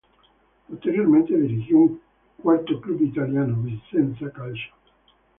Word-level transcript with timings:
Posteriormente 0.67 1.37
dirigió 1.39 1.77
un 1.77 2.01
cuarto 2.41 2.81
club 2.81 3.03
italiano, 3.03 3.55
Vicenza 3.61 4.31
Calcio. 4.31 4.73